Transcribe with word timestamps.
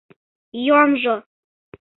Йомжо... 0.65 1.15